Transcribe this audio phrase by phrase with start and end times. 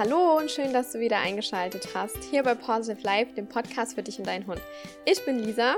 [0.00, 4.02] Hallo und schön, dass du wieder eingeschaltet hast, hier bei Positive Life, dem Podcast für
[4.02, 4.62] dich und deinen Hund.
[5.04, 5.76] Ich bin Lisa.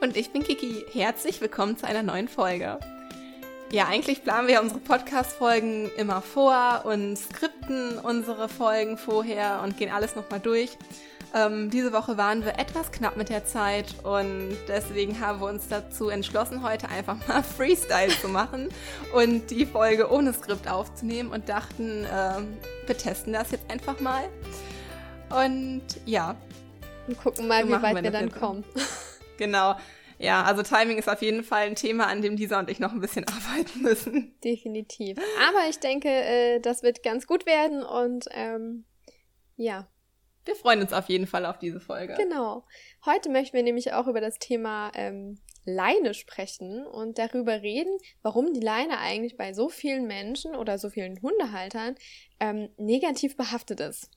[0.00, 0.84] Und ich bin Kiki.
[0.92, 2.80] Herzlich willkommen zu einer neuen Folge.
[3.70, 9.92] Ja, eigentlich planen wir unsere Podcast-Folgen immer vor und skripten unsere Folgen vorher und gehen
[9.92, 10.76] alles nochmal durch.
[11.36, 15.68] Ähm, diese Woche waren wir etwas knapp mit der Zeit und deswegen haben wir uns
[15.68, 18.70] dazu entschlossen, heute einfach mal Freestyle zu machen
[19.12, 24.24] und die Folge ohne Skript aufzunehmen und dachten, ähm, wir testen das jetzt einfach mal.
[25.28, 26.36] Und ja.
[27.06, 28.64] Und gucken mal, so wie weit wir, wir dann kommen.
[29.38, 29.76] Genau.
[30.18, 32.92] Ja, also Timing ist auf jeden Fall ein Thema, an dem Lisa und ich noch
[32.92, 34.34] ein bisschen arbeiten müssen.
[34.42, 35.18] Definitiv.
[35.46, 38.86] Aber ich denke, äh, das wird ganz gut werden und ähm,
[39.56, 39.86] ja,
[40.46, 42.14] wir freuen uns auf jeden Fall auf diese Folge.
[42.14, 42.64] Genau.
[43.04, 48.52] Heute möchten wir nämlich auch über das Thema ähm, Leine sprechen und darüber reden, warum
[48.54, 51.96] die Leine eigentlich bei so vielen Menschen oder so vielen Hundehaltern
[52.40, 54.10] ähm, negativ behaftet ist.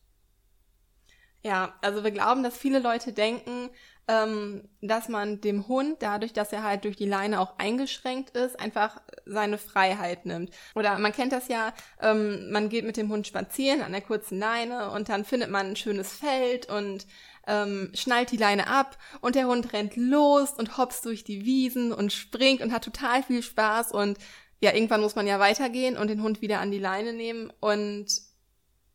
[1.41, 3.69] Ja, also wir glauben, dass viele Leute denken,
[4.09, 8.59] ähm, dass man dem Hund, dadurch, dass er halt durch die Leine auch eingeschränkt ist,
[8.59, 10.49] einfach seine Freiheit nimmt.
[10.73, 14.39] Oder man kennt das ja, ähm, man geht mit dem Hund spazieren an der kurzen
[14.39, 17.05] Leine und dann findet man ein schönes Feld und
[17.45, 21.93] ähm, schnallt die Leine ab und der Hund rennt los und hops durch die Wiesen
[21.93, 24.17] und springt und hat total viel Spaß und
[24.59, 28.07] ja, irgendwann muss man ja weitergehen und den Hund wieder an die Leine nehmen und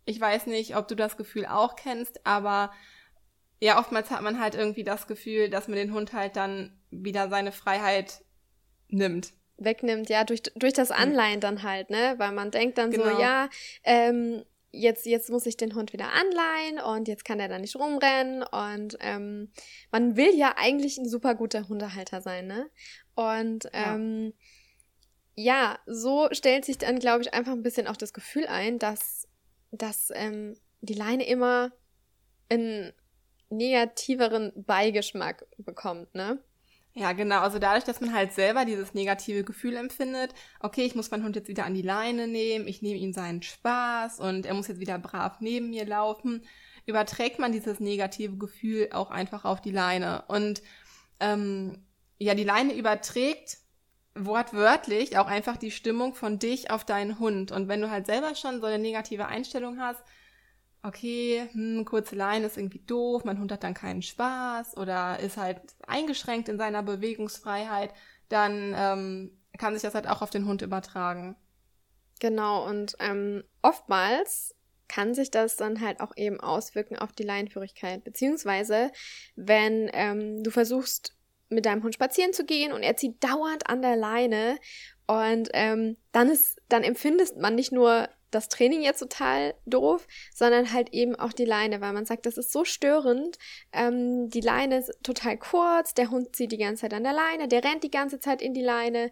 [0.06, 2.72] ich weiß nicht, ob du das Gefühl auch kennst, aber
[3.64, 7.30] ja, oftmals hat man halt irgendwie das Gefühl, dass man den Hund halt dann wieder
[7.30, 8.22] seine Freiheit
[8.88, 9.32] nimmt.
[9.56, 12.14] Wegnimmt, ja, durch, durch das Anleihen dann halt, ne?
[12.18, 13.04] Weil man denkt dann genau.
[13.14, 13.48] so, ja,
[13.82, 17.74] ähm, jetzt, jetzt muss ich den Hund wieder anleihen und jetzt kann er da nicht
[17.74, 19.50] rumrennen und ähm,
[19.90, 22.68] man will ja eigentlich ein super guter Hundehalter sein, ne?
[23.14, 24.34] Und ähm,
[25.36, 25.54] ja.
[25.70, 29.26] ja, so stellt sich dann, glaube ich, einfach ein bisschen auch das Gefühl ein, dass,
[29.70, 31.72] dass ähm, die Leine immer
[32.50, 32.92] in
[33.56, 36.38] negativeren Beigeschmack bekommt, ne?
[36.96, 37.40] Ja, genau.
[37.40, 41.34] Also dadurch, dass man halt selber dieses negative Gefühl empfindet, okay, ich muss meinen Hund
[41.34, 44.78] jetzt wieder an die Leine nehmen, ich nehme ihm seinen Spaß und er muss jetzt
[44.78, 46.46] wieder brav neben mir laufen,
[46.86, 50.24] überträgt man dieses negative Gefühl auch einfach auf die Leine.
[50.28, 50.62] Und
[51.18, 51.84] ähm,
[52.18, 53.58] ja, die Leine überträgt
[54.14, 57.50] wortwörtlich auch einfach die Stimmung von dich auf deinen Hund.
[57.50, 60.02] Und wenn du halt selber schon so eine negative Einstellung hast,
[60.84, 65.36] okay, hm, kurze Leine ist irgendwie doof, mein Hund hat dann keinen Spaß oder ist
[65.36, 67.92] halt eingeschränkt in seiner Bewegungsfreiheit,
[68.28, 71.36] dann ähm, kann sich das halt auch auf den Hund übertragen.
[72.20, 74.54] Genau, und ähm, oftmals
[74.86, 78.04] kann sich das dann halt auch eben auswirken auf die Leinenführigkeit.
[78.04, 78.92] Beziehungsweise,
[79.34, 81.16] wenn ähm, du versuchst,
[81.48, 84.58] mit deinem Hund spazieren zu gehen und er zieht dauernd an der Leine
[85.06, 90.72] und ähm, dann ist, dann empfindest man nicht nur das Training jetzt total doof, sondern
[90.72, 93.38] halt eben auch die Leine, weil man sagt, das ist so störend.
[93.72, 97.48] Ähm, die Leine ist total kurz, der Hund zieht die ganze Zeit an der Leine,
[97.48, 99.10] der rennt die ganze Zeit in die Leine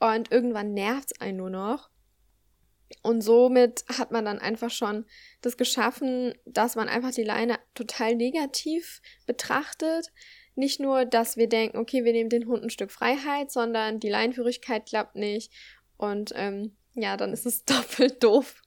[0.00, 1.90] und irgendwann nervt es einen nur noch.
[3.02, 5.04] Und somit hat man dann einfach schon
[5.40, 10.12] das geschaffen, dass man einfach die Leine total negativ betrachtet.
[10.54, 14.08] Nicht nur, dass wir denken, okay, wir nehmen den Hund ein Stück Freiheit, sondern die
[14.08, 15.52] Leinführigkeit klappt nicht.
[15.96, 18.62] Und ähm, ja, dann ist es doppelt doof.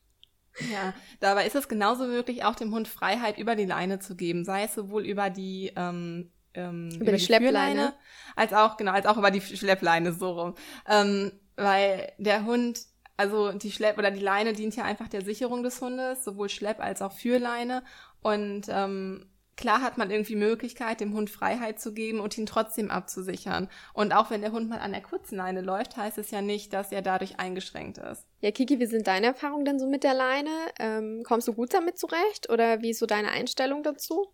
[0.71, 4.43] Ja, dabei ist es genauso möglich, auch dem Hund Freiheit über die Leine zu geben,
[4.43, 7.93] sei es sowohl über die ähm, ähm, über, über die, die Schleppleine,
[8.35, 10.55] als auch genau, als auch über die Schleppleine so rum,
[10.87, 12.79] ähm, weil der Hund
[13.17, 16.79] also die Schlepp oder die Leine dient ja einfach der Sicherung des Hundes, sowohl Schlepp
[16.79, 17.83] als auch Führleine.
[18.21, 19.25] Und ähm,
[19.57, 23.67] klar hat man irgendwie Möglichkeit, dem Hund Freiheit zu geben und ihn trotzdem abzusichern.
[23.93, 26.71] Und auch wenn der Hund mal an der kurzen Leine läuft, heißt es ja nicht,
[26.71, 28.25] dass er dadurch eingeschränkt ist.
[28.39, 30.51] Ja, Kiki, wie sind deine Erfahrungen denn so mit der Leine?
[30.79, 34.27] Ähm, kommst du gut damit zurecht oder wie ist so deine Einstellung dazu?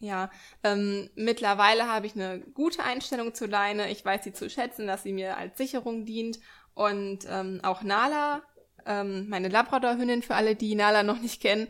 [0.00, 0.30] Ja,
[0.62, 3.90] ähm, mittlerweile habe ich eine gute Einstellung zur Leine.
[3.90, 6.38] Ich weiß sie zu schätzen, dass sie mir als Sicherung dient.
[6.74, 8.42] Und ähm, auch Nala,
[8.86, 11.66] ähm, meine Labrador-Hündin, für alle, die Nala noch nicht kennen,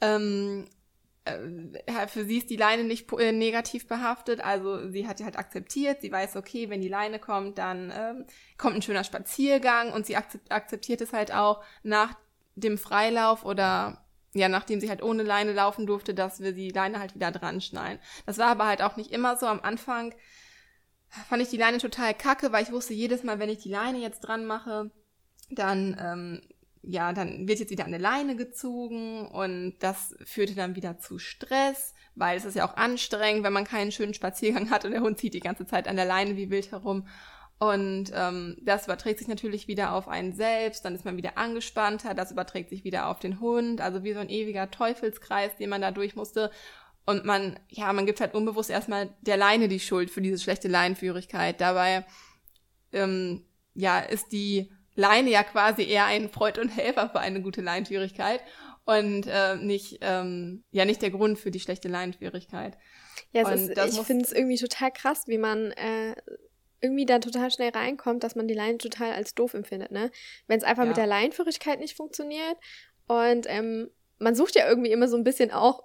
[0.00, 0.81] ähm, äh,
[2.08, 6.10] für sie ist die Leine nicht äh, negativ behaftet, also sie hat halt akzeptiert, sie
[6.10, 8.24] weiß, okay, wenn die Leine kommt, dann ähm,
[8.58, 12.14] kommt ein schöner Spaziergang und sie akzeptiert es halt auch nach
[12.56, 14.04] dem Freilauf oder
[14.34, 17.60] ja, nachdem sie halt ohne Leine laufen durfte, dass wir die Leine halt wieder dran
[17.60, 17.98] schnallen.
[18.26, 19.46] Das war aber halt auch nicht immer so.
[19.46, 20.14] Am Anfang
[21.28, 23.98] fand ich die Leine total kacke, weil ich wusste jedes Mal, wenn ich die Leine
[23.98, 24.90] jetzt dran mache,
[25.50, 26.40] dann ähm,
[26.82, 31.94] ja, dann wird jetzt wieder eine Leine gezogen und das führte dann wieder zu Stress,
[32.16, 35.18] weil es ist ja auch anstrengend, wenn man keinen schönen Spaziergang hat und der Hund
[35.18, 37.06] zieht die ganze Zeit an der Leine wie wild herum.
[37.60, 42.12] Und ähm, das überträgt sich natürlich wieder auf einen selbst, dann ist man wieder angespannter,
[42.12, 45.80] das überträgt sich wieder auf den Hund, also wie so ein ewiger Teufelskreis, den man
[45.80, 46.50] da durch musste.
[47.06, 50.66] Und man, ja, man gibt halt unbewusst erstmal der Leine die Schuld für diese schlechte
[50.66, 51.60] Leinenführigkeit.
[51.60, 52.04] Dabei,
[52.92, 53.44] ähm,
[53.74, 58.40] ja, ist die Leine ja quasi eher ein Freund und Helfer für eine gute Leinenführigkeit
[58.84, 62.76] und äh, nicht, ähm, ja, nicht der Grund für die schlechte Leinenführigkeit.
[63.32, 66.14] Ja, ist, ich finde es irgendwie total krass, wie man äh,
[66.80, 70.10] irgendwie da total schnell reinkommt, dass man die Leine total als doof empfindet, ne?
[70.46, 70.88] Wenn es einfach ja.
[70.88, 72.56] mit der Leinenführigkeit nicht funktioniert
[73.06, 75.84] und ähm, man sucht ja irgendwie immer so ein bisschen auch,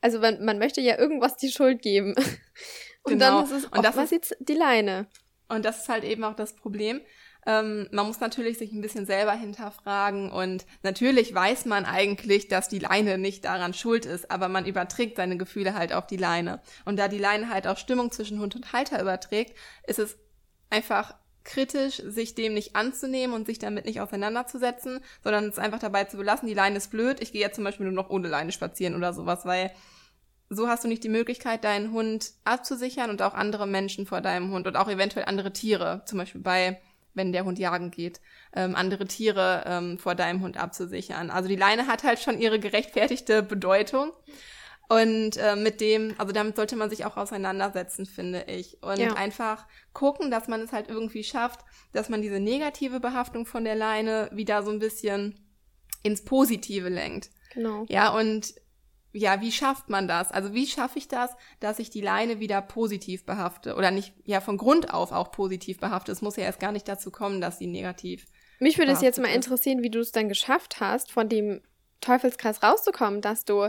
[0.00, 2.14] also man, man möchte ja irgendwas die Schuld geben.
[3.02, 3.42] und genau.
[3.42, 5.06] dann ist es und das ist, jetzt die Leine.
[5.48, 7.02] Und das ist halt eben auch das Problem.
[7.44, 12.68] Ähm, man muss natürlich sich ein bisschen selber hinterfragen und natürlich weiß man eigentlich, dass
[12.68, 16.60] die Leine nicht daran schuld ist, aber man überträgt seine Gefühle halt auf die Leine.
[16.84, 19.56] Und da die Leine halt auch Stimmung zwischen Hund und Halter überträgt,
[19.86, 20.16] ist es
[20.70, 26.04] einfach kritisch, sich dem nicht anzunehmen und sich damit nicht auseinanderzusetzen, sondern es einfach dabei
[26.04, 28.52] zu belassen, die Leine ist blöd, ich gehe jetzt zum Beispiel nur noch ohne Leine
[28.52, 29.72] spazieren oder sowas, weil
[30.48, 34.52] so hast du nicht die Möglichkeit, deinen Hund abzusichern und auch andere Menschen vor deinem
[34.52, 36.80] Hund und auch eventuell andere Tiere, zum Beispiel bei
[37.14, 38.20] wenn der Hund jagen geht,
[38.54, 41.30] ähm, andere Tiere ähm, vor deinem Hund abzusichern.
[41.30, 44.12] Also die Leine hat halt schon ihre gerechtfertigte Bedeutung.
[44.88, 48.82] Und äh, mit dem, also damit sollte man sich auch auseinandersetzen, finde ich.
[48.82, 49.14] Und ja.
[49.14, 51.60] einfach gucken, dass man es halt irgendwie schafft,
[51.92, 55.40] dass man diese negative Behaftung von der Leine wieder so ein bisschen
[56.02, 57.30] ins Positive lenkt.
[57.54, 57.86] Genau.
[57.88, 58.54] Ja, und
[59.12, 60.32] ja, wie schafft man das?
[60.32, 64.40] Also wie schaffe ich das, dass ich die Leine wieder positiv behafte oder nicht ja
[64.40, 66.12] von Grund auf auch positiv behafte?
[66.12, 68.26] Es muss ja erst gar nicht dazu kommen, dass sie negativ.
[68.58, 71.62] Mich würde es jetzt mal interessieren, wie du es dann geschafft hast, von dem
[72.00, 73.68] Teufelskreis rauszukommen, dass du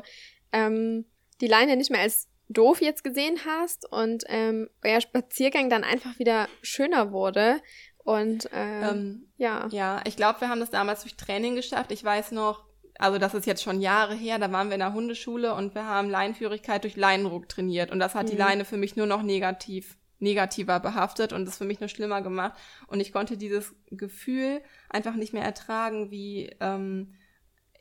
[0.51, 1.05] ähm,
[1.41, 6.19] die Leine nicht mehr als doof jetzt gesehen hast und ähm, euer Spaziergang dann einfach
[6.19, 7.59] wieder schöner wurde.
[7.97, 9.67] Und äh, ähm, ja.
[9.71, 11.91] Ja, ich glaube, wir haben das damals durch Training geschafft.
[11.91, 12.65] Ich weiß noch,
[13.03, 15.85] also das ist jetzt schon Jahre her, da waren wir in der Hundeschule und wir
[15.85, 18.31] haben Leinenführigkeit durch Leinenruck trainiert und das hat mhm.
[18.31, 22.21] die Leine für mich nur noch negativ negativer behaftet und es für mich nur schlimmer
[22.21, 22.53] gemacht
[22.87, 27.15] und ich konnte dieses Gefühl einfach nicht mehr ertragen, wie ähm,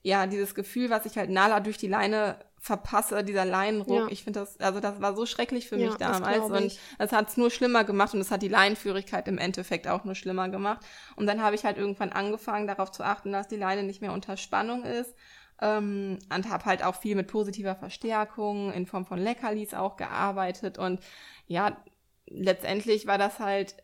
[0.02, 4.02] ja dieses Gefühl, was ich halt Nala durch die Leine verpasse, dieser Leinenruck.
[4.02, 4.06] Ja.
[4.08, 7.28] Ich finde das, also das war so schrecklich für ja, mich damals und es hat
[7.28, 10.86] es nur schlimmer gemacht und es hat die Leinenführigkeit im Endeffekt auch nur schlimmer gemacht.
[11.16, 14.12] Und dann habe ich halt irgendwann angefangen, darauf zu achten, dass die Leine nicht mehr
[14.12, 15.12] unter Spannung ist
[15.60, 20.78] ähm, und habe halt auch viel mit positiver Verstärkung in Form von Leckerlis auch gearbeitet
[20.78, 21.00] und
[21.48, 21.76] ja,
[22.28, 23.74] letztendlich war das halt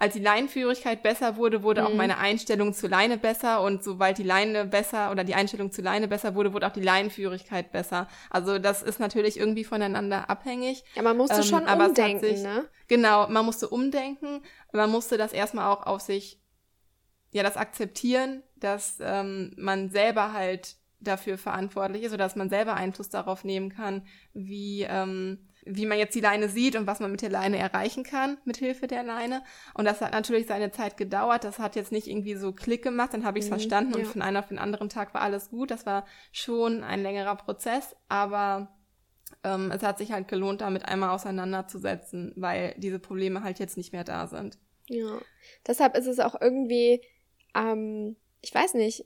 [0.00, 1.86] als die Leinenführigkeit besser wurde, wurde mhm.
[1.86, 5.84] auch meine Einstellung zur Leine besser und sobald die Leine besser oder die Einstellung zur
[5.84, 8.08] Leine besser wurde, wurde auch die Leinenführigkeit besser.
[8.30, 10.84] Also das ist natürlich irgendwie voneinander abhängig.
[10.94, 12.64] Ja, man musste ähm, schon umdenken, sich, ne?
[12.88, 14.42] Genau, man musste umdenken.
[14.72, 16.40] Man musste das erstmal auch auf sich,
[17.32, 22.72] ja, das akzeptieren, dass ähm, man selber halt dafür verantwortlich ist oder dass man selber
[22.72, 27.10] Einfluss darauf nehmen kann, wie ähm, wie man jetzt die Leine sieht und was man
[27.10, 29.42] mit der Leine erreichen kann, mit Hilfe der Leine.
[29.74, 31.44] Und das hat natürlich seine Zeit gedauert.
[31.44, 33.98] Das hat jetzt nicht irgendwie so Klick gemacht, dann habe ich es mhm, verstanden ja.
[33.98, 35.70] und von einem auf den anderen Tag war alles gut.
[35.70, 38.76] Das war schon ein längerer Prozess, aber
[39.44, 43.92] ähm, es hat sich halt gelohnt, damit einmal auseinanderzusetzen, weil diese Probleme halt jetzt nicht
[43.92, 44.58] mehr da sind.
[44.88, 45.20] Ja,
[45.66, 47.00] deshalb ist es auch irgendwie,
[47.54, 49.04] ähm, ich weiß nicht,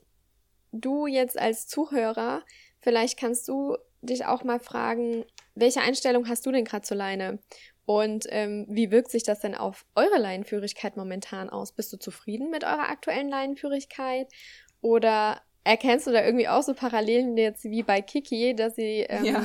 [0.71, 2.43] du jetzt als Zuhörer,
[2.79, 7.39] vielleicht kannst du dich auch mal fragen, welche Einstellung hast du denn gerade zur Leine?
[7.85, 11.71] Und ähm, wie wirkt sich das denn auf eure Leinenführigkeit momentan aus?
[11.71, 14.27] Bist du zufrieden mit eurer aktuellen Leinenführigkeit?
[14.81, 19.05] Oder erkennst du da irgendwie auch so Parallelen jetzt wie bei Kiki, dass sie.
[19.09, 19.43] Ähm, ja.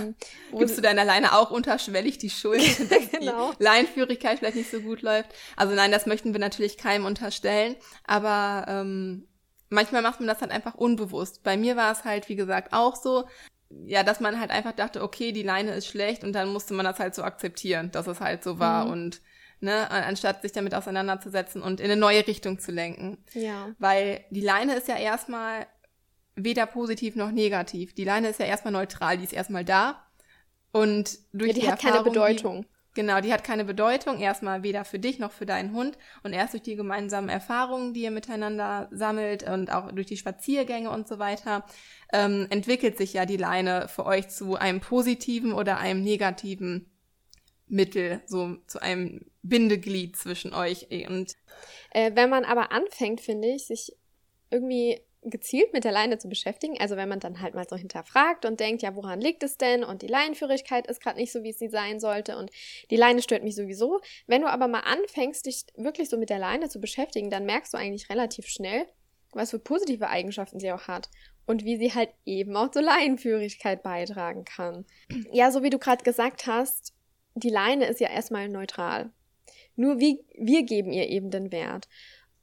[0.57, 3.53] Gibst du deiner Leine auch unterschwellig die Schuld, dass genau.
[3.53, 5.31] die Leinenführigkeit vielleicht nicht so gut läuft?
[5.57, 7.77] Also nein, das möchten wir natürlich keinem unterstellen.
[8.05, 9.27] Aber ähm,
[9.71, 11.43] manchmal macht man das halt einfach unbewusst.
[11.43, 13.25] Bei mir war es halt, wie gesagt, auch so
[13.87, 16.85] ja, dass man halt einfach dachte, okay, die Leine ist schlecht und dann musste man
[16.85, 18.93] das halt so akzeptieren, dass es halt so war mhm.
[18.93, 19.21] und
[19.61, 23.19] ne, anstatt sich damit auseinanderzusetzen und in eine neue Richtung zu lenken.
[23.33, 23.71] Ja.
[23.79, 25.67] Weil die Leine ist ja erstmal
[26.35, 27.95] weder positiv noch negativ.
[27.95, 30.05] Die Leine ist ja erstmal neutral, die ist erstmal da
[30.73, 32.67] und durch ja, die, die hat Erfahrung, keine Bedeutung.
[32.95, 35.97] Genau, die hat keine Bedeutung, erstmal weder für dich noch für deinen Hund.
[36.25, 40.91] Und erst durch die gemeinsamen Erfahrungen, die ihr miteinander sammelt und auch durch die Spaziergänge
[40.91, 41.65] und so weiter,
[42.13, 46.91] ähm, entwickelt sich ja die Leine für euch zu einem positiven oder einem negativen
[47.69, 50.89] Mittel, so zu einem Bindeglied zwischen euch.
[51.09, 51.37] Und
[51.93, 53.93] äh, wenn man aber anfängt, finde ich, sich
[54.51, 56.81] irgendwie gezielt mit der Leine zu beschäftigen.
[56.81, 59.85] Also wenn man dann halt mal so hinterfragt und denkt, ja, woran liegt es denn?
[59.85, 62.51] Und die Leinenführigkeit ist gerade nicht so, wie sie sein sollte und
[62.91, 64.01] die Leine stört mich sowieso.
[64.27, 67.75] Wenn du aber mal anfängst, dich wirklich so mit der Leine zu beschäftigen, dann merkst
[67.75, 68.87] du eigentlich relativ schnell,
[69.33, 71.11] was für positive Eigenschaften sie auch hat
[71.47, 74.87] und wie sie halt eben auch zur Leinenführigkeit beitragen kann.
[75.33, 76.95] Ja, so wie du gerade gesagt hast,
[77.35, 79.11] die Leine ist ja erstmal neutral.
[79.77, 81.89] Nur wie, wir geben ihr eben den Wert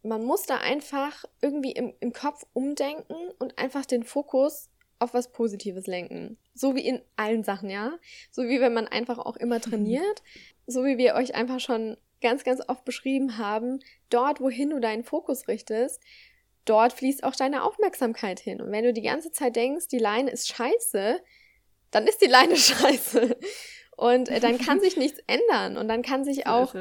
[0.08, 5.32] man muss da einfach irgendwie im, im Kopf umdenken und einfach den Fokus auf was
[5.32, 6.38] Positives lenken.
[6.54, 7.98] So wie in allen Sachen, ja.
[8.32, 10.24] So wie wenn man einfach auch immer trainiert.
[10.66, 13.80] So wie wir euch einfach schon ganz, ganz oft beschrieben haben.
[14.10, 16.02] Dort, wohin du deinen Fokus richtest,
[16.66, 18.62] dort fließt auch deine Aufmerksamkeit hin.
[18.62, 21.22] Und wenn du die ganze Zeit denkst, die Leine ist scheiße,
[21.92, 23.38] dann ist die Leine scheiße.
[23.96, 25.78] Und äh, dann kann sich nichts ändern.
[25.78, 26.74] Und dann kann sich auch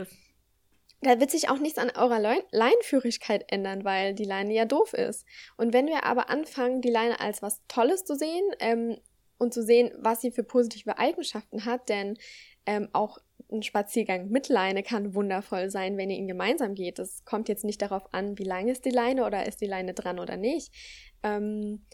[1.02, 5.26] da wird sich auch nichts an eurer Leinenführigkeit ändern, weil die Leine ja doof ist.
[5.56, 8.98] Und wenn wir aber anfangen, die Leine als was Tolles zu sehen ähm,
[9.38, 12.16] und zu sehen, was sie für positive Eigenschaften hat, denn
[12.64, 13.18] ähm, auch
[13.52, 16.98] ein Spaziergang mit Leine kann wundervoll sein, wenn ihr ihn gemeinsam geht.
[16.98, 19.94] Es kommt jetzt nicht darauf an, wie lang ist die Leine oder ist die Leine
[19.94, 20.72] dran oder nicht.
[21.22, 21.84] Ähm,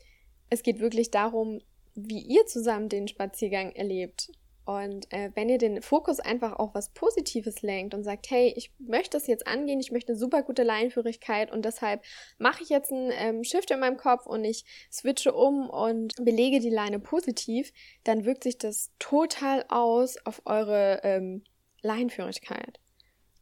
[0.49, 1.61] es geht wirklich darum,
[1.94, 4.30] wie ihr zusammen den Spaziergang erlebt.
[4.64, 8.73] Und äh, wenn ihr den Fokus einfach auf was Positives lenkt und sagt, hey, ich
[8.78, 12.02] möchte das jetzt angehen, ich möchte eine super gute Leinenführigkeit und deshalb
[12.38, 16.61] mache ich jetzt einen ähm, Shift in meinem Kopf und ich switche um und belege
[16.61, 17.73] die Leine positiv,
[18.04, 21.42] dann wirkt sich das total aus auf eure ähm,
[21.83, 22.78] Leinenführigkeit.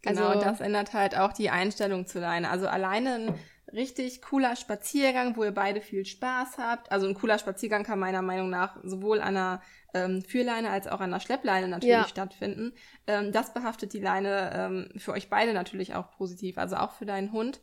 [0.03, 2.49] Genau, also, das ändert halt auch die Einstellung zur Leine.
[2.49, 3.35] Also alleine ein
[3.73, 6.91] richtig cooler Spaziergang, wo ihr beide viel Spaß habt.
[6.91, 9.63] Also ein cooler Spaziergang kann meiner Meinung nach sowohl an einer
[9.95, 12.09] ähm, Führleine als auch an der Schleppleine natürlich ja.
[12.09, 12.73] stattfinden.
[13.07, 17.07] Ähm, das behaftet die Leine ähm, für euch beide natürlich auch positiv, also auch für
[17.07, 17.61] deinen Hund.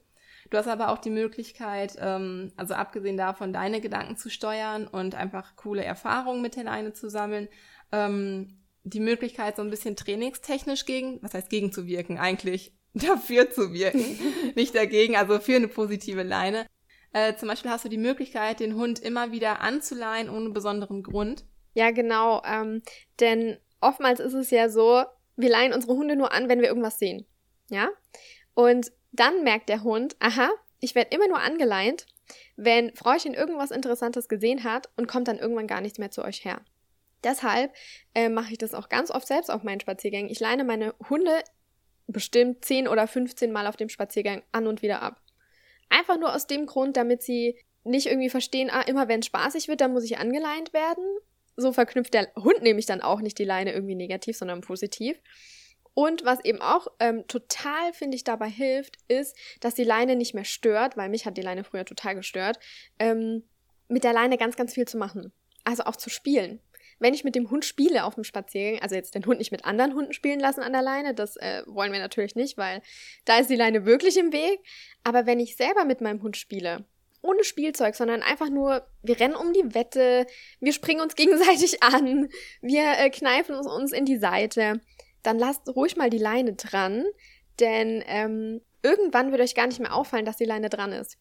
[0.50, 5.16] Du hast aber auch die Möglichkeit, ähm, also abgesehen davon, deine Gedanken zu steuern und
[5.16, 7.50] einfach coole Erfahrungen mit der Leine zu sammeln,
[7.92, 12.74] ähm, die Möglichkeit, so ein bisschen trainingstechnisch gegen, was heißt gegenzuwirken, eigentlich
[13.08, 14.20] dafür zu wirken,
[14.56, 16.66] nicht dagegen, also für eine positive Leine.
[17.14, 21.46] Äh, zum Beispiel hast du die Möglichkeit, den Hund immer wieder anzuleihen ohne besonderen Grund.
[21.74, 22.42] Ja, genau.
[22.46, 22.82] Ähm,
[23.20, 25.04] denn oftmals ist es ja so,
[25.36, 27.26] wir leihen unsere Hunde nur an, wenn wir irgendwas sehen.
[27.70, 27.90] Ja?
[28.54, 30.50] Und dann merkt der Hund, aha,
[30.80, 32.06] ich werde immer nur angeleint,
[32.56, 36.44] wenn Frauchen irgendwas Interessantes gesehen hat und kommt dann irgendwann gar nichts mehr zu euch
[36.44, 36.62] her.
[37.24, 37.74] Deshalb
[38.14, 40.32] äh, mache ich das auch ganz oft selbst auf meinen Spaziergängen.
[40.32, 41.42] Ich leine meine Hunde
[42.08, 45.22] bestimmt 10 oder 15 Mal auf dem Spaziergang an und wieder ab.
[45.90, 49.68] Einfach nur aus dem Grund, damit sie nicht irgendwie verstehen, ah, immer wenn es spaßig
[49.68, 51.04] wird, dann muss ich angeleint werden,
[51.56, 55.20] so verknüpft der Hund nämlich dann auch nicht die Leine irgendwie negativ, sondern positiv.
[55.94, 60.36] Und was eben auch ähm, total, finde ich, dabei hilft, ist, dass die Leine nicht
[60.36, 62.60] mehr stört, weil mich hat die Leine früher total gestört,
[63.00, 63.44] ähm,
[63.88, 65.34] mit der Leine ganz, ganz viel zu machen.
[65.64, 66.62] Also auch zu spielen.
[67.00, 69.66] Wenn ich mit dem Hund spiele auf dem Spaziergang, also jetzt den Hund nicht mit
[69.66, 72.82] anderen Hunden spielen lassen an der Leine, das äh, wollen wir natürlich nicht, weil
[73.26, 74.60] da ist die Leine wirklich im Weg.
[75.04, 76.86] Aber wenn ich selber mit meinem Hund spiele,
[77.22, 80.26] ohne Spielzeug, sondern einfach nur, wir rennen um die Wette,
[80.60, 82.30] wir springen uns gegenseitig an,
[82.62, 84.82] wir äh, kneifen uns, in die Seite,
[85.24, 87.06] dann lasst ruhig mal die Leine dran,
[87.60, 91.18] denn ähm, irgendwann wird euch gar nicht mehr auffallen, dass die Leine dran ist.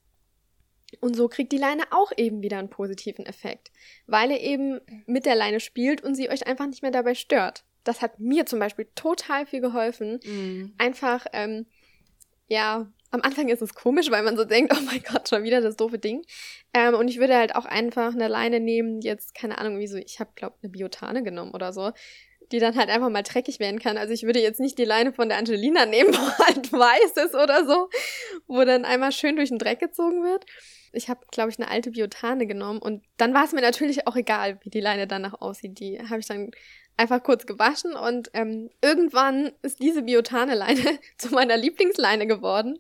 [1.01, 3.71] Und so kriegt die Leine auch eben wieder einen positiven Effekt,
[4.07, 7.65] weil ihr eben mit der Leine spielt und sie euch einfach nicht mehr dabei stört.
[7.85, 10.19] Das hat mir zum Beispiel total viel geholfen.
[10.25, 10.75] Mm.
[10.79, 11.67] Einfach, ähm,
[12.49, 15.61] ja, am Anfang ist es komisch, weil man so denkt, oh mein Gott, schon wieder
[15.61, 16.25] das doofe Ding.
[16.75, 19.97] Ähm, und ich würde halt auch einfach eine Leine nehmen, jetzt keine Ahnung, wie so,
[19.97, 21.93] ich habe glaube eine Biotane genommen oder so,
[22.53, 23.99] die dann halt einfach mal dreckig werden kann.
[23.99, 27.35] Also ich würde jetzt nicht die Leine von der Angelina nehmen, wo halt weiß ist
[27.35, 27.89] oder so,
[28.47, 30.47] wo dann einmal schön durch den Dreck gezogen wird.
[30.93, 34.17] Ich habe, glaube ich, eine alte Biotane genommen und dann war es mir natürlich auch
[34.17, 35.79] egal, wie die Leine danach aussieht.
[35.79, 36.51] Die habe ich dann
[36.97, 42.79] einfach kurz gewaschen und ähm, irgendwann ist diese Biotane-Leine zu meiner Lieblingsleine geworden,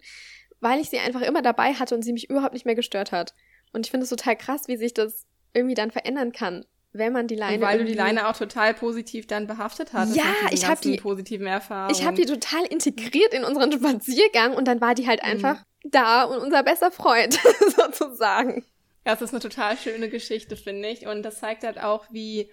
[0.60, 3.34] weil ich sie einfach immer dabei hatte und sie mich überhaupt nicht mehr gestört hat.
[3.72, 6.64] Und ich finde es total krass, wie sich das irgendwie dann verändern kann,
[6.98, 7.56] wenn man die Leine.
[7.56, 10.14] Und weil du die Leine auch total positiv dann behaftet hast.
[10.16, 11.94] Ja, ich habe die positiven Erfahrungen.
[11.94, 15.30] Ich habe die total integriert in unseren Spaziergang und dann war die halt mhm.
[15.30, 17.38] einfach da und unser bester Freund
[17.76, 18.64] sozusagen.
[19.04, 21.06] Ja, es ist eine total schöne Geschichte, finde ich.
[21.06, 22.50] Und das zeigt halt auch, wie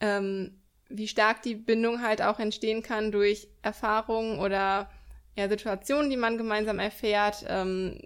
[0.00, 0.58] ähm,
[0.88, 4.90] wie stark die Bindung halt auch entstehen kann durch Erfahrungen oder
[5.36, 7.44] ja, Situationen, die man gemeinsam erfährt.
[7.48, 8.00] Ähm,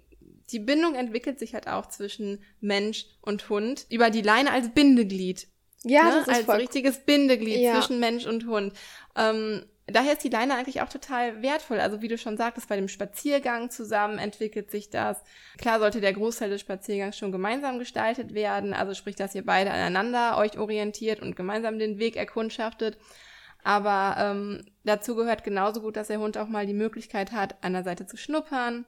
[0.51, 5.47] die Bindung entwickelt sich halt auch zwischen Mensch und Hund über die Leine als Bindeglied.
[5.83, 6.11] Ja, ne?
[6.11, 7.73] das ist als voll richtiges Bindeglied ja.
[7.73, 8.73] zwischen Mensch und Hund.
[9.15, 11.79] Ähm, daher ist die Leine eigentlich auch total wertvoll.
[11.79, 15.21] Also wie du schon sagtest, bei dem Spaziergang zusammen entwickelt sich das.
[15.57, 18.73] Klar sollte der Großteil des Spaziergangs schon gemeinsam gestaltet werden.
[18.73, 22.97] Also sprich, dass ihr beide aneinander euch orientiert und gemeinsam den Weg erkundschaftet.
[23.63, 27.73] Aber ähm, dazu gehört genauso gut, dass der Hund auch mal die Möglichkeit hat, an
[27.73, 28.85] der Seite zu schnuppern.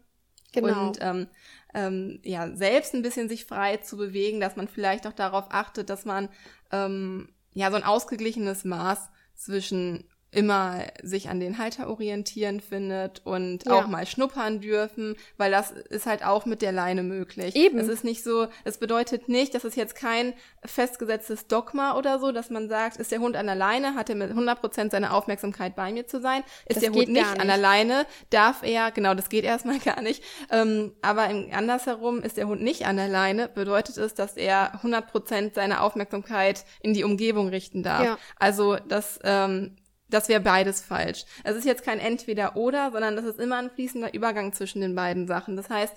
[0.51, 0.87] Genau.
[0.87, 1.27] Und ähm,
[1.73, 5.89] ähm, ja, selbst ein bisschen sich frei zu bewegen, dass man vielleicht auch darauf achtet,
[5.89, 6.29] dass man
[6.71, 13.65] ähm, ja so ein ausgeglichenes Maß zwischen immer sich an den Halter orientieren findet und
[13.65, 13.73] ja.
[13.73, 17.55] auch mal schnuppern dürfen, weil das ist halt auch mit der Leine möglich.
[17.55, 17.79] Eben.
[17.79, 20.33] Es ist nicht so, es bedeutet nicht, dass es jetzt kein
[20.63, 24.15] festgesetztes Dogma oder so, dass man sagt, ist der Hund an der Leine, hat er
[24.15, 26.43] mit 100% seine Aufmerksamkeit bei mir zu sein.
[26.67, 29.79] Ist das der Hund nicht, nicht, an der Leine, darf er, genau, das geht erstmal
[29.83, 30.23] gar nicht.
[30.51, 34.79] Ähm, aber im, andersherum ist der Hund nicht an der Leine, bedeutet es, dass er
[34.83, 38.05] 100% seine Aufmerksamkeit in die Umgebung richten darf.
[38.05, 38.17] Ja.
[38.37, 39.75] Also das ähm,
[40.09, 41.25] das wäre beides falsch.
[41.43, 45.27] Es ist jetzt kein Entweder-Oder, sondern das ist immer ein fließender Übergang zwischen den beiden
[45.27, 45.55] Sachen.
[45.55, 45.95] Das heißt,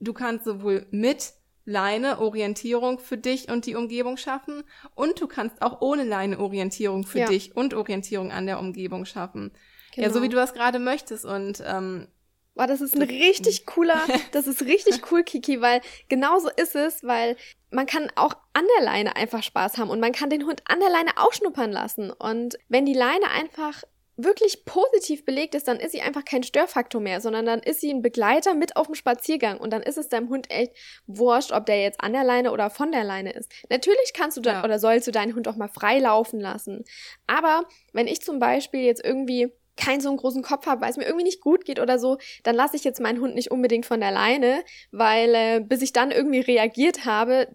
[0.00, 4.64] du kannst sowohl mit Leine Orientierung für dich und die Umgebung schaffen
[4.96, 7.26] und du kannst auch ohne Leine Orientierung für ja.
[7.26, 9.52] dich und Orientierung an der Umgebung schaffen.
[9.94, 10.08] Genau.
[10.08, 11.24] Ja, so wie du das gerade möchtest.
[11.24, 12.08] Und ähm,
[12.54, 14.00] Boah, das ist ein richtig cooler,
[14.32, 17.36] das ist richtig cool, Kiki, weil genauso ist es, weil
[17.70, 20.80] man kann auch an der Leine einfach Spaß haben und man kann den Hund an
[20.80, 22.10] der Leine auch schnuppern lassen.
[22.10, 23.82] Und wenn die Leine einfach
[24.16, 27.90] wirklich positiv belegt ist, dann ist sie einfach kein Störfaktor mehr, sondern dann ist sie
[27.90, 30.72] ein Begleiter mit auf dem Spaziergang und dann ist es deinem Hund echt
[31.06, 33.50] wurscht, ob der jetzt an der Leine oder von der Leine ist.
[33.70, 34.64] Natürlich kannst du da ja.
[34.64, 36.84] oder sollst du deinen Hund auch mal frei laufen lassen.
[37.26, 40.96] Aber wenn ich zum Beispiel jetzt irgendwie keinen so einen großen Kopf habe, weil es
[40.96, 43.86] mir irgendwie nicht gut geht oder so, dann lasse ich jetzt meinen Hund nicht unbedingt
[43.86, 47.48] von der Leine, weil äh, bis ich dann irgendwie reagiert habe,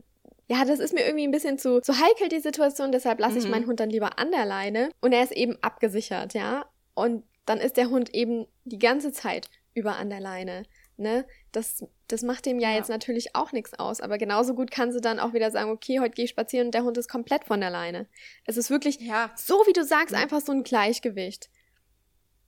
[0.48, 3.40] ja, das ist mir irgendwie ein bisschen zu, zu heikel, die Situation, deshalb lasse mhm.
[3.40, 6.66] ich meinen Hund dann lieber an der Leine und er ist eben abgesichert, ja.
[6.94, 10.64] Und dann ist der Hund eben die ganze Zeit über an der Leine.
[10.98, 11.26] Ne?
[11.52, 14.02] Das, das macht dem ja, ja, jetzt natürlich auch nichts aus.
[14.02, 16.74] Aber genauso gut kann sie dann auch wieder sagen, okay, heute gehe ich spazieren und
[16.74, 18.08] der Hund ist komplett von der Leine.
[18.46, 19.32] Es ist wirklich, ja.
[19.36, 21.50] so wie du sagst, einfach so ein Gleichgewicht.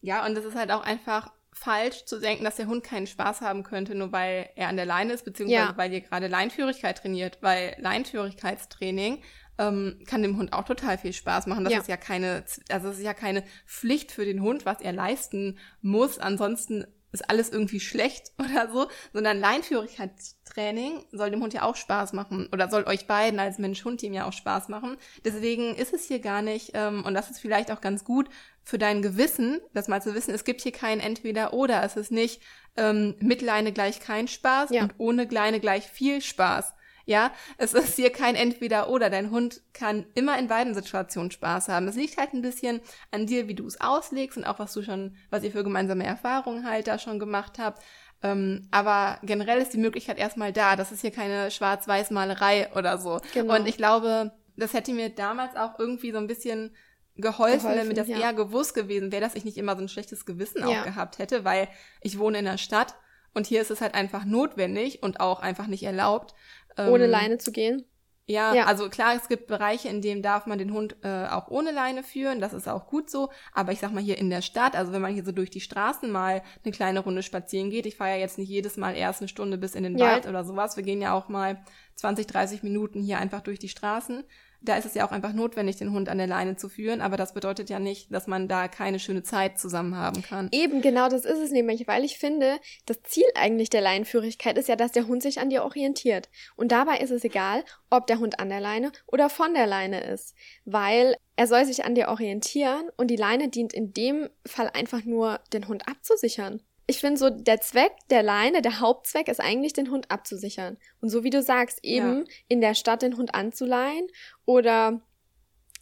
[0.01, 3.41] Ja, und es ist halt auch einfach falsch zu denken, dass der Hund keinen Spaß
[3.41, 5.77] haben könnte, nur weil er an der Leine ist, beziehungsweise ja.
[5.77, 9.21] weil ihr gerade Leinführigkeit trainiert, weil Leinführigkeitstraining
[9.57, 11.65] ähm, kann dem Hund auch total viel Spaß machen.
[11.65, 11.79] Das ja.
[11.79, 15.57] ist ja keine, also das ist ja keine Pflicht für den Hund, was er leisten
[15.81, 16.17] muss.
[16.17, 22.13] Ansonsten ist alles irgendwie schlecht oder so, sondern Leinführigkeitstraining soll dem Hund ja auch Spaß
[22.13, 24.97] machen oder soll euch beiden als Mensch-Hund-Team ja auch Spaß machen.
[25.25, 28.29] Deswegen ist es hier gar nicht, ähm, und das ist vielleicht auch ganz gut
[28.69, 31.83] für dein Gewissen, das mal zu wissen, es gibt hier kein Entweder-Oder.
[31.83, 32.41] Es ist nicht
[32.77, 34.83] ähm, mit Leine gleich kein Spaß ja.
[34.83, 36.75] und ohne Leine gleich viel Spaß.
[37.05, 39.09] Ja, es ist hier kein Entweder-Oder.
[39.09, 41.87] Dein Hund kann immer in beiden Situationen Spaß haben.
[41.87, 44.83] Es liegt halt ein bisschen an dir, wie du es auslegst und auch was du
[44.83, 47.81] schon, was ihr für gemeinsame Erfahrungen halt da schon gemacht habt.
[48.21, 50.75] Ähm, aber generell ist die Möglichkeit erstmal da.
[50.75, 53.19] Das ist hier keine Schwarz-Weiß-Malerei oder so.
[53.33, 53.55] Genau.
[53.55, 56.75] Und ich glaube, das hätte mir damals auch irgendwie so ein bisschen
[57.21, 58.19] geholfen, geholfen damit das ja.
[58.19, 60.67] eher gewusst gewesen wäre, dass ich nicht immer so ein schlechtes Gewissen ja.
[60.67, 61.67] auch gehabt hätte, weil
[62.01, 62.95] ich wohne in der Stadt
[63.33, 66.33] und hier ist es halt einfach notwendig und auch einfach nicht erlaubt.
[66.77, 67.85] Ohne ähm, Leine zu gehen.
[68.29, 71.47] Ja, ja, also klar, es gibt Bereiche, in denen darf man den Hund äh, auch
[71.47, 73.31] ohne Leine führen, das ist auch gut so.
[73.53, 75.61] Aber ich sag mal hier in der Stadt, also wenn man hier so durch die
[75.61, 79.21] Straßen mal eine kleine Runde spazieren geht, ich fahre ja jetzt nicht jedes Mal erst
[79.21, 80.05] eine Stunde bis in den ja.
[80.05, 81.63] Wald oder sowas, wir gehen ja auch mal
[81.95, 84.23] 20, 30 Minuten hier einfach durch die Straßen
[84.61, 87.17] da ist es ja auch einfach notwendig, den Hund an der Leine zu führen, aber
[87.17, 90.49] das bedeutet ja nicht, dass man da keine schöne Zeit zusammen haben kann.
[90.51, 94.67] Eben, genau das ist es nämlich, weil ich finde, das Ziel eigentlich der Leinenführigkeit ist
[94.67, 96.29] ja, dass der Hund sich an dir orientiert.
[96.55, 100.01] Und dabei ist es egal, ob der Hund an der Leine oder von der Leine
[100.01, 104.69] ist, weil er soll sich an dir orientieren und die Leine dient in dem Fall
[104.73, 109.39] einfach nur, den Hund abzusichern ich finde so, der Zweck der Leine, der Hauptzweck ist
[109.39, 110.77] eigentlich, den Hund abzusichern.
[111.01, 112.33] Und so wie du sagst, eben ja.
[112.47, 114.07] in der Stadt den Hund anzuleihen
[114.45, 114.99] oder,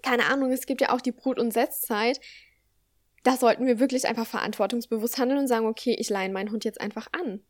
[0.04, 2.20] keine Ahnung, es gibt ja auch die Brut- und Setzzeit.
[3.24, 6.82] Da sollten wir wirklich einfach verantwortungsbewusst handeln und sagen, okay, ich leihe meinen Hund jetzt
[6.82, 7.42] einfach an.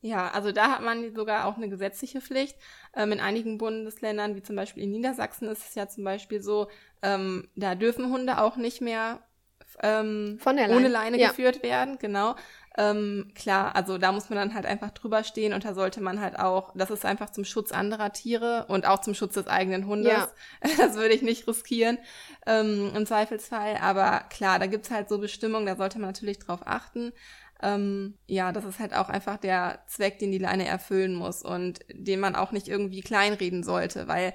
[0.00, 2.56] Ja, also da hat man sogar auch eine gesetzliche Pflicht.
[2.96, 6.68] Ähm, in einigen Bundesländern, wie zum Beispiel in Niedersachsen, ist es ja zum Beispiel so,
[7.02, 9.22] ähm, da dürfen Hunde auch nicht mehr
[9.82, 10.76] ähm, Leine.
[10.76, 11.28] ohne Leine ja.
[11.28, 12.34] geführt werden, genau.
[12.78, 16.20] Ähm, klar, also da muss man dann halt einfach drüber stehen und da sollte man
[16.20, 19.86] halt auch, das ist einfach zum Schutz anderer Tiere und auch zum Schutz des eigenen
[19.86, 20.12] Hundes.
[20.12, 20.28] Ja.
[20.78, 21.98] Das würde ich nicht riskieren
[22.46, 23.78] ähm, im Zweifelsfall.
[23.82, 27.12] Aber klar, da gibt's halt so Bestimmungen, da sollte man natürlich drauf achten.
[27.60, 31.80] Ähm, ja, das ist halt auch einfach der Zweck, den die Leine erfüllen muss und
[31.92, 34.34] den man auch nicht irgendwie kleinreden sollte, weil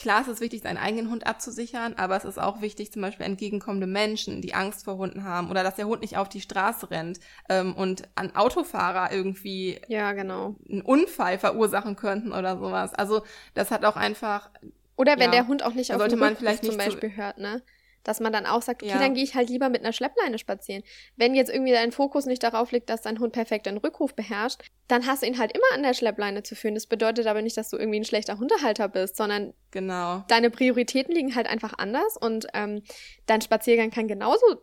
[0.00, 3.26] klar, es ist wichtig, seinen eigenen Hund abzusichern, aber es ist auch wichtig, zum Beispiel
[3.26, 6.90] entgegenkommende Menschen, die Angst vor Hunden haben oder dass der Hund nicht auf die Straße
[6.90, 10.56] rennt ähm, und an Autofahrer irgendwie ja, genau.
[10.68, 12.94] einen Unfall verursachen könnten oder sowas.
[12.94, 13.22] Also
[13.54, 14.50] das hat auch einfach.
[14.96, 17.38] Oder wenn ja, der Hund auch nicht auf sollte man vielleicht nicht zum Beispiel hört,
[17.38, 17.62] ne?
[18.04, 18.98] Dass man dann auch sagt, okay, ja.
[18.98, 20.82] dann gehe ich halt lieber mit einer Schleppleine spazieren.
[21.16, 24.62] Wenn jetzt irgendwie dein Fokus nicht darauf liegt, dass dein Hund perfekt den Rückruf beherrscht,
[24.88, 26.74] dann hast du ihn halt immer an der Schleppleine zu führen.
[26.74, 30.24] Das bedeutet aber nicht, dass du irgendwie ein schlechter Hundehalter bist, sondern genau.
[30.28, 32.82] deine Prioritäten liegen halt einfach anders und ähm,
[33.26, 34.62] dein Spaziergang kann genauso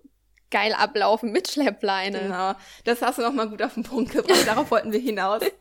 [0.50, 2.20] geil ablaufen mit Schleppleine.
[2.20, 2.54] Genau,
[2.86, 4.48] das hast du nochmal gut auf den Punkt gebracht.
[4.48, 5.42] Darauf wollten wir hinaus.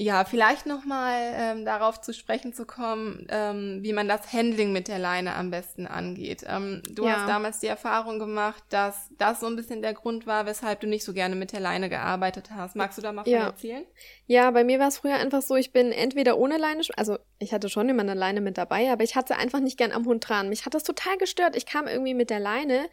[0.00, 4.86] Ja, vielleicht nochmal ähm, darauf zu sprechen zu kommen, ähm, wie man das Handling mit
[4.86, 6.44] der Leine am besten angeht.
[6.46, 7.16] Ähm, du ja.
[7.16, 10.86] hast damals die Erfahrung gemacht, dass das so ein bisschen der Grund war, weshalb du
[10.86, 12.76] nicht so gerne mit der Leine gearbeitet hast.
[12.76, 13.40] Magst du da mal ja.
[13.40, 13.84] von erzählen?
[14.26, 17.52] Ja, bei mir war es früher einfach so, ich bin entweder ohne Leine, also ich
[17.52, 20.28] hatte schon immer eine Leine mit dabei, aber ich hatte einfach nicht gern am Hund
[20.28, 20.48] dran.
[20.48, 21.56] Mich hat das total gestört.
[21.56, 22.88] Ich kam irgendwie mit der Leine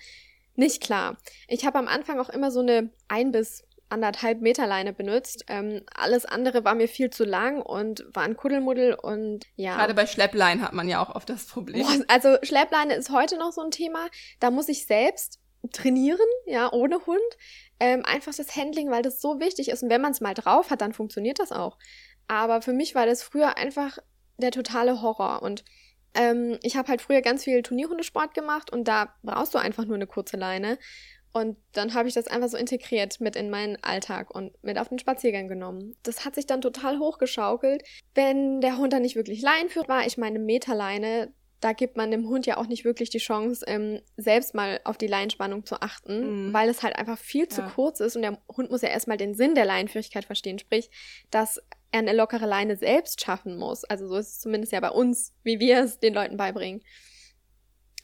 [0.55, 1.17] nicht klar.
[1.47, 5.45] Ich habe am Anfang auch immer so eine ein bis anderthalb Meter Leine benutzt.
[5.47, 9.75] Ähm, alles andere war mir viel zu lang und war ein Kuddelmuddel und ja.
[9.75, 11.85] Gerade bei Schleppleinen hat man ja auch oft das Problem.
[12.07, 14.07] Also Schleppleine ist heute noch so ein Thema.
[14.39, 15.39] Da muss ich selbst
[15.71, 17.19] trainieren, ja, ohne Hund.
[17.79, 19.83] Ähm, einfach das Handling, weil das so wichtig ist.
[19.83, 21.77] Und wenn man es mal drauf hat, dann funktioniert das auch.
[22.27, 23.97] Aber für mich war das früher einfach
[24.37, 25.41] der totale Horror.
[25.41, 25.63] Und
[26.13, 29.95] ähm, ich habe halt früher ganz viel Turnierhundesport gemacht und da brauchst du einfach nur
[29.95, 30.77] eine kurze Leine.
[31.35, 34.87] Und dann habe ich das einfach so integriert mit in meinen Alltag und mit auf
[34.87, 35.93] den Spaziergang genommen.
[36.03, 37.83] Das hat sich dann total hochgeschaukelt.
[38.13, 42.29] Wenn der Hund dann nicht wirklich leinführt war, ich meine Meterleine, da gibt man dem
[42.29, 46.47] Hund ja auch nicht wirklich die Chance, ähm, selbst mal auf die Leinspannung zu achten,
[46.47, 46.53] mhm.
[46.53, 47.67] weil es halt einfach viel zu ja.
[47.67, 50.89] kurz ist und der Hund muss ja erstmal den Sinn der Leinführigkeit verstehen, sprich,
[51.31, 51.57] dass
[51.91, 53.83] er eine lockere Leine selbst schaffen muss.
[53.83, 56.81] Also so ist es zumindest ja bei uns, wie wir es den Leuten beibringen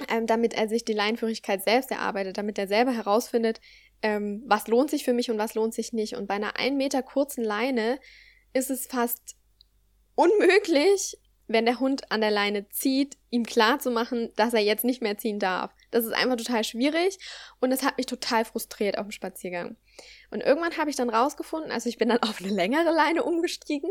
[0.10, 3.60] ähm, damit er sich die Leinführigkeit selbst erarbeitet, damit er selber herausfindet,
[4.02, 6.16] ähm, was lohnt sich für mich und was lohnt sich nicht.
[6.16, 8.00] Und bei einer ein Meter kurzen Leine
[8.54, 9.36] ist es fast
[10.16, 14.86] unmöglich, wenn der Hund an der Leine zieht, ihm klar zu machen, dass er jetzt
[14.86, 15.74] nicht mehr ziehen darf.
[15.92, 17.18] Das ist einfach total schwierig
[17.60, 19.76] und es hat mich total frustriert auf dem Spaziergang.
[20.30, 23.90] Und irgendwann habe ich dann rausgefunden, also ich bin dann auf eine längere Leine umgestiegen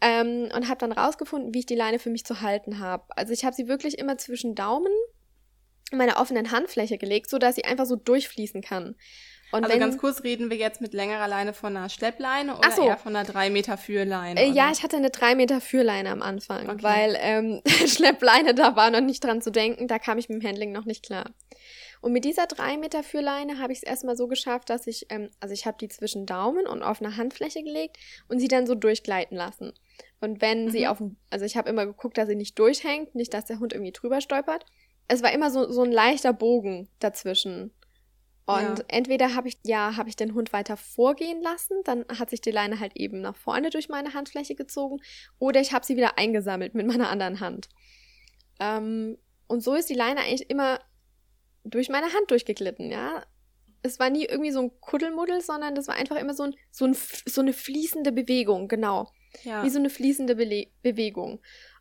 [0.00, 3.04] ähm, und habe dann rausgefunden, wie ich die Leine für mich zu halten habe.
[3.10, 4.92] Also ich habe sie wirklich immer zwischen Daumen
[5.90, 8.96] meiner offenen Handfläche gelegt, so dass sie einfach so durchfließen kann.
[9.52, 12.70] Und also wenn, ganz kurz reden wir jetzt mit längerer Leine von einer Schleppleine oder
[12.70, 12.86] so.
[12.86, 14.40] eher von einer 3 Meter Führleine?
[14.40, 16.82] Äh, ja, ich hatte eine 3 Meter Führleine am Anfang, okay.
[16.82, 20.46] weil ähm, Schleppleine, da war noch nicht dran zu denken, da kam ich mit dem
[20.46, 21.30] Handling noch nicht klar.
[22.00, 25.30] Und mit dieser 3 Meter Führleine habe ich es erstmal so geschafft, dass ich, ähm,
[25.40, 27.98] also ich habe die zwischen Daumen und offene Handfläche gelegt
[28.28, 29.72] und sie dann so durchgleiten lassen.
[30.20, 30.70] Und wenn mhm.
[30.70, 33.58] sie auf dem, also ich habe immer geguckt, dass sie nicht durchhängt, nicht, dass der
[33.58, 34.64] Hund irgendwie drüber stolpert
[35.10, 37.72] es war immer so, so ein leichter Bogen dazwischen.
[38.46, 38.84] Und ja.
[38.88, 42.52] entweder habe ich, ja, habe ich den Hund weiter vorgehen lassen, dann hat sich die
[42.52, 45.00] Leine halt eben nach vorne durch meine Handfläche gezogen,
[45.38, 47.68] oder ich habe sie wieder eingesammelt mit meiner anderen Hand.
[48.60, 49.18] Ähm,
[49.48, 50.80] und so ist die Leine eigentlich immer
[51.64, 53.24] durch meine Hand durchgeglitten, ja.
[53.82, 56.84] Es war nie irgendwie so ein Kuddelmuddel, sondern das war einfach immer so, ein, so,
[56.84, 59.10] ein, so eine fließende Bewegung, genau.
[59.42, 59.64] Ja.
[59.64, 61.40] Wie so eine fließende Be Bewegung.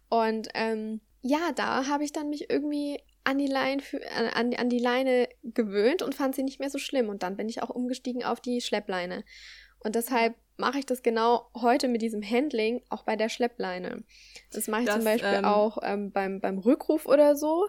[0.09, 3.81] Und ähm, ja, da habe ich dann mich irgendwie an die, Leine,
[4.33, 7.09] an, an die Leine gewöhnt und fand sie nicht mehr so schlimm.
[7.09, 9.23] Und dann bin ich auch umgestiegen auf die Schleppleine.
[9.79, 14.03] Und deshalb mache ich das genau heute mit diesem Handling auch bei der Schleppleine.
[14.51, 17.67] Das mache ich das, zum Beispiel ähm, auch ähm, beim, beim Rückruf oder so.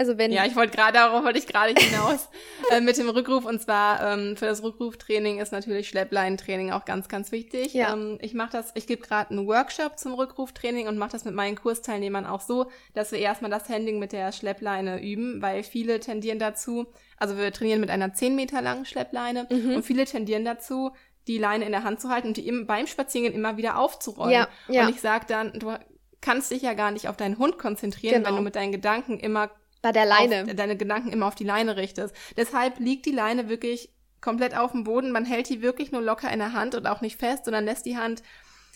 [0.00, 2.28] Also wenn ja, ich wollte gerade darauf wollte ich gerade hinaus
[2.70, 7.08] äh, mit dem Rückruf und zwar ähm, für das Rückruftraining ist natürlich Schleppleinentraining auch ganz
[7.08, 7.74] ganz wichtig.
[7.74, 7.92] Ja.
[7.92, 11.34] Ähm, ich mache das, ich gebe gerade einen Workshop zum Rückruftraining und mache das mit
[11.34, 15.98] meinen Kursteilnehmern auch so, dass wir erstmal das Handling mit der Schleppleine üben, weil viele
[15.98, 19.74] tendieren dazu, also wir trainieren mit einer 10 Meter langen Schleppleine mhm.
[19.74, 20.92] und viele tendieren dazu,
[21.26, 24.32] die Leine in der Hand zu halten und die im, beim Spazierengehen immer wieder aufzurollen.
[24.32, 24.86] Ja, ja.
[24.86, 25.76] Und ich sage dann, du
[26.20, 28.28] kannst dich ja gar nicht auf deinen Hund konzentrieren, genau.
[28.28, 29.50] wenn du mit deinen Gedanken immer
[29.82, 30.54] bei der Leine.
[30.54, 32.14] deine Gedanken immer auf die Leine richtest.
[32.36, 35.12] Deshalb liegt die Leine wirklich komplett auf dem Boden.
[35.12, 37.86] Man hält die wirklich nur locker in der Hand und auch nicht fest, sondern lässt
[37.86, 38.22] die Hand,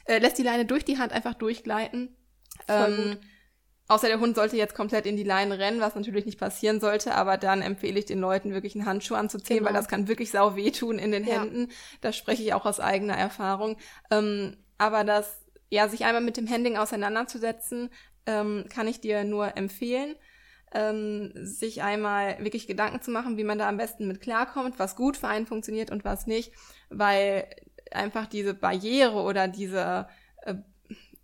[0.04, 2.16] äh, lässt die Leine durch die Hand einfach durchgleiten.
[2.68, 3.18] Ähm,
[3.88, 7.14] außer der Hund sollte jetzt komplett in die Leine rennen, was natürlich nicht passieren sollte,
[7.14, 9.68] aber dann empfehle ich den Leuten wirklich einen Handschuh anzuziehen, genau.
[9.68, 11.68] weil das kann wirklich sau wehtun in den Händen.
[11.68, 11.76] Ja.
[12.02, 13.76] Da spreche ich auch aus eigener Erfahrung.
[14.10, 17.90] Ähm, aber das, ja, sich einmal mit dem Handling auseinanderzusetzen,
[18.26, 20.14] ähm, kann ich dir nur empfehlen
[20.74, 24.96] ähm, sich einmal wirklich Gedanken zu machen, wie man da am besten mit klarkommt, was
[24.96, 26.52] gut für einen funktioniert und was nicht,
[26.88, 27.46] weil
[27.90, 30.08] einfach diese Barriere oder diese,
[30.42, 30.54] äh,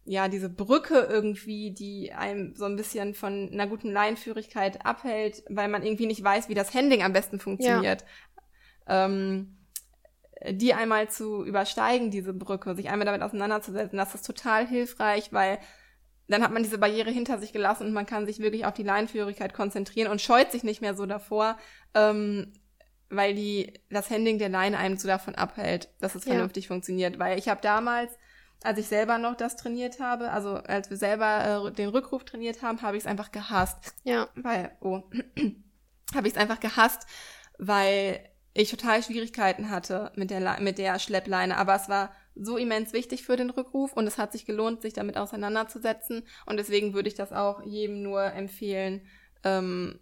[0.04, 5.68] ja, diese Brücke irgendwie, die einem so ein bisschen von einer guten Leinführigkeit abhält, weil
[5.68, 8.04] man irgendwie nicht weiß, wie das Handling am besten funktioniert.
[8.88, 9.06] Ja.
[9.06, 9.54] Ähm,
[10.50, 15.58] die einmal zu übersteigen, diese Brücke, sich einmal damit auseinanderzusetzen, das ist total hilfreich, weil
[16.28, 18.82] dann hat man diese Barriere hinter sich gelassen und man kann sich wirklich auf die
[18.82, 21.56] Leinführigkeit konzentrieren und scheut sich nicht mehr so davor,
[21.94, 22.52] ähm,
[23.08, 26.68] weil die das Handling der Leine einem so davon abhält, dass es vernünftig ja.
[26.68, 27.18] funktioniert.
[27.18, 28.12] Weil ich habe damals,
[28.62, 32.62] als ich selber noch das trainiert habe, also als wir selber äh, den Rückruf trainiert
[32.62, 33.94] haben, habe ich es einfach gehasst.
[34.04, 34.28] Ja.
[34.34, 35.02] Weil, oh,
[36.14, 37.06] habe ich es einfach gehasst,
[37.56, 38.20] weil
[38.52, 41.56] ich total Schwierigkeiten hatte mit der, mit der Schleppleine.
[41.56, 44.92] Aber es war so immens wichtig für den Rückruf und es hat sich gelohnt, sich
[44.92, 46.27] damit auseinanderzusetzen.
[46.46, 49.03] Und deswegen würde ich das auch jedem nur empfehlen,
[49.44, 50.01] ähm,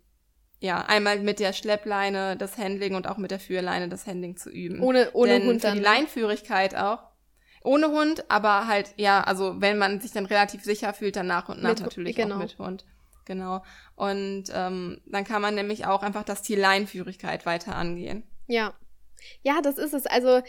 [0.59, 4.51] ja, einmal mit der Schleppleine das Handling und auch mit der Führleine das Handling zu
[4.51, 4.81] üben.
[4.81, 5.85] Ohne, ohne Denn Hund für die ne?
[5.85, 7.03] Leinführigkeit auch.
[7.63, 11.49] Ohne Hund, aber halt, ja, also wenn man sich dann relativ sicher fühlt, dann nach
[11.49, 12.37] und nach mit, natürlich genau.
[12.37, 12.85] auch mit Hund.
[13.25, 13.63] Genau.
[13.97, 18.23] Und ähm, dann kann man nämlich auch einfach das Ziel Leinführigkeit weiter angehen.
[18.47, 18.75] Ja.
[19.43, 20.07] Ja, das ist es.
[20.07, 20.43] Also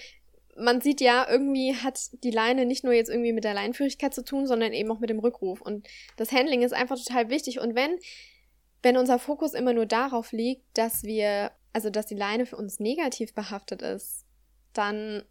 [0.57, 4.23] man sieht ja, irgendwie hat die Leine nicht nur jetzt irgendwie mit der Leinführigkeit zu
[4.23, 5.61] tun, sondern eben auch mit dem Rückruf.
[5.61, 7.59] Und das Handling ist einfach total wichtig.
[7.59, 7.97] Und wenn,
[8.81, 12.79] wenn unser Fokus immer nur darauf liegt, dass wir, also dass die Leine für uns
[12.79, 14.25] negativ behaftet ist,
[14.73, 15.23] dann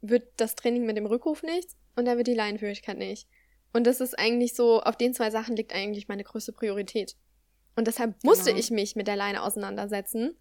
[0.00, 3.28] wird das Training mit dem Rückruf nichts und dann wird die Leinenführigkeit nicht.
[3.72, 7.16] Und das ist eigentlich so, auf den zwei Sachen liegt eigentlich meine größte Priorität.
[7.76, 8.58] Und deshalb musste genau.
[8.58, 10.36] ich mich mit der Leine auseinandersetzen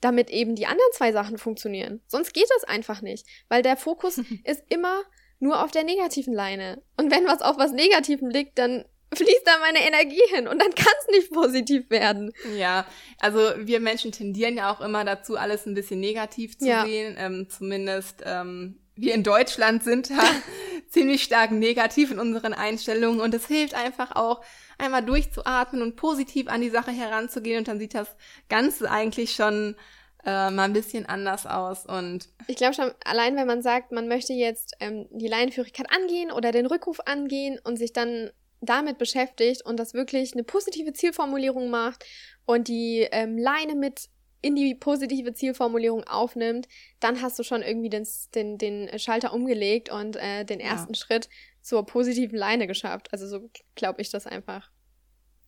[0.00, 2.00] damit eben die anderen zwei Sachen funktionieren.
[2.06, 5.02] Sonst geht das einfach nicht, weil der Fokus ist immer
[5.38, 6.82] nur auf der negativen Leine.
[6.96, 10.70] Und wenn was auf was Negativem liegt, dann fließt da meine Energie hin und dann
[10.74, 12.32] kann es nicht positiv werden.
[12.56, 12.86] Ja,
[13.18, 16.84] also wir Menschen tendieren ja auch immer dazu, alles ein bisschen negativ zu ja.
[16.84, 17.16] sehen.
[17.18, 20.22] Ähm, zumindest ähm, wir in Deutschland sind da
[20.90, 24.42] ziemlich stark negativ in unseren Einstellungen und es hilft einfach auch,
[24.76, 28.08] einmal durchzuatmen und positiv an die Sache heranzugehen und dann sieht das
[28.48, 29.76] Ganze eigentlich schon
[30.24, 34.08] äh, mal ein bisschen anders aus und ich glaube schon allein wenn man sagt man
[34.08, 39.64] möchte jetzt ähm, die Leinenführigkeit angehen oder den Rückruf angehen und sich dann damit beschäftigt
[39.64, 42.04] und das wirklich eine positive Zielformulierung macht
[42.44, 44.08] und die ähm, Leine mit
[44.42, 49.90] in die positive Zielformulierung aufnimmt, dann hast du schon irgendwie den, den, den Schalter umgelegt
[49.90, 50.98] und äh, den ersten ja.
[50.98, 51.28] Schritt
[51.60, 53.12] zur positiven Leine geschafft.
[53.12, 54.70] Also so glaube ich das einfach.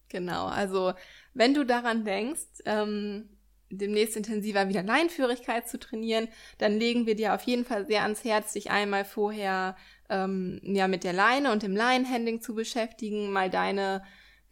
[0.08, 0.92] Genau, also
[1.32, 3.30] wenn du daran denkst, ähm,
[3.70, 6.28] demnächst intensiver wieder Leinführigkeit zu trainieren,
[6.58, 9.76] dann legen wir dir auf jeden Fall sehr ans Herz, dich einmal vorher
[10.10, 14.02] ähm, ja mit der Leine und dem Leinenhandling zu beschäftigen, mal deine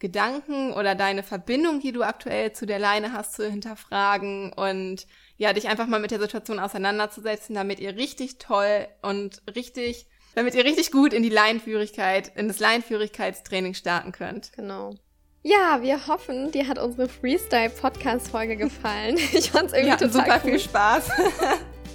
[0.01, 5.53] Gedanken oder deine Verbindung, die du aktuell zu der Leine hast, zu hinterfragen und ja,
[5.53, 10.63] dich einfach mal mit der Situation auseinanderzusetzen, damit ihr richtig toll und richtig damit ihr
[10.63, 14.53] richtig gut in die Leinführigkeit, in das Leinführigkeitstraining starten könnt.
[14.53, 14.95] Genau.
[15.43, 19.17] Ja, wir hoffen, dir hat unsere Freestyle-Podcast-Folge gefallen.
[19.33, 20.51] Ich fand's irgendwie total super cool.
[20.51, 21.09] viel Spaß.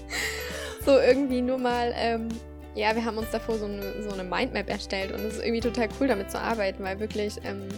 [0.84, 2.28] so irgendwie nur mal, ähm,
[2.74, 5.60] ja, wir haben uns davor so eine, so eine Mindmap erstellt und es ist irgendwie
[5.60, 7.68] total cool, damit zu arbeiten, weil wirklich, ähm,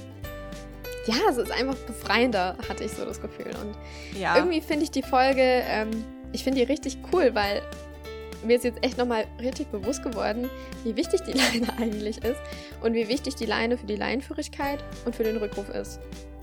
[1.08, 3.50] ja, es ist einfach befreiender, hatte ich so das Gefühl.
[3.62, 4.36] Und ja.
[4.36, 5.90] irgendwie finde ich die Folge, ähm,
[6.32, 7.62] ich finde die richtig cool, weil
[8.44, 10.50] mir ist jetzt echt nochmal richtig bewusst geworden,
[10.84, 12.40] wie wichtig die Leine eigentlich ist
[12.82, 15.98] und wie wichtig die Leine für die Leinenführigkeit und für den Rückruf ist.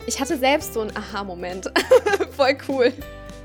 [0.07, 1.71] Ich hatte selbst so einen Aha-Moment.
[2.31, 2.93] Voll cool.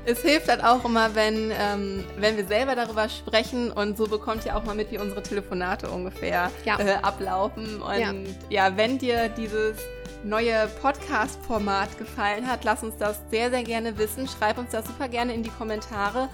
[0.05, 4.45] Es hilft halt auch immer, wenn, ähm, wenn wir selber darüber sprechen und so bekommt
[4.45, 6.79] ihr auch mal mit, wie unsere Telefonate ungefähr ja.
[6.79, 7.81] äh, ablaufen.
[7.81, 8.13] Und ja.
[8.49, 9.77] ja, wenn dir dieses
[10.23, 14.27] neue Podcast-Format gefallen hat, lass uns das sehr, sehr gerne wissen.
[14.27, 16.29] Schreib uns das super gerne in die Kommentare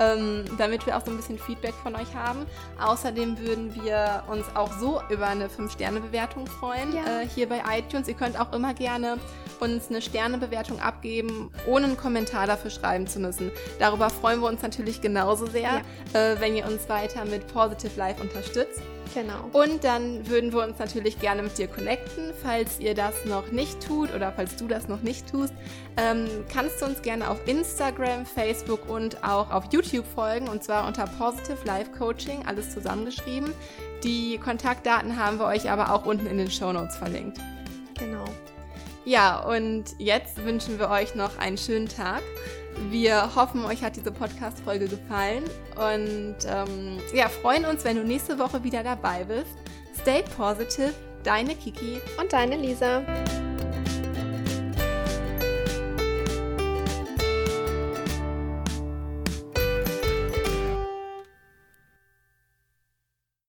[0.00, 2.46] ähm, damit wir auch so ein bisschen Feedback von euch haben.
[2.80, 7.22] Außerdem würden wir uns auch so über eine 5-Sterne-Bewertung freuen ja.
[7.22, 8.08] äh, hier bei iTunes.
[8.08, 9.18] Ihr könnt auch immer gerne
[9.60, 13.50] uns eine Sternebewertung abgeben, ohne einen Kommentar dafür schreiben zu müssen.
[13.78, 15.82] Darüber freuen wir uns natürlich genauso sehr,
[16.14, 16.20] ja.
[16.20, 18.82] äh, wenn ihr uns weiter mit Positive Life unterstützt.
[19.14, 19.50] Genau.
[19.52, 22.32] Und dann würden wir uns natürlich gerne mit dir connecten.
[22.42, 25.52] Falls ihr das noch nicht tut oder falls du das noch nicht tust,
[25.96, 30.86] ähm, kannst du uns gerne auf Instagram, Facebook und auch auf YouTube folgen und zwar
[30.86, 33.52] unter Positive Life Coaching, alles zusammengeschrieben.
[34.02, 37.38] Die Kontaktdaten haben wir euch aber auch unten in den Show Notes verlinkt.
[37.98, 38.24] Genau.
[39.04, 42.22] Ja, und jetzt wünschen wir euch noch einen schönen Tag.
[42.90, 45.44] Wir hoffen, euch hat diese Podcast-Folge gefallen
[45.76, 49.56] und ähm, ja, freuen uns, wenn du nächste Woche wieder dabei bist.
[50.00, 53.02] Stay positive, deine Kiki und deine Lisa.